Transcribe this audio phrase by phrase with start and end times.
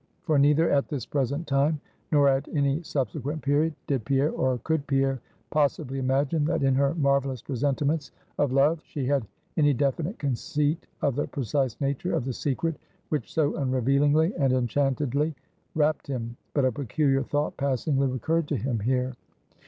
[0.23, 1.79] For neither at this present time,
[2.11, 6.95] nor at any subsequent period, did Pierre, or could Pierre, possibly imagine that in her
[6.95, 9.27] marvelous presentiments of Love she had
[9.57, 12.77] any definite conceit of the precise nature of the secret
[13.09, 15.35] which so unrevealingly and enchantedly
[15.75, 16.35] wrapt him.
[16.55, 19.13] But a peculiar thought passingly recurred to him here.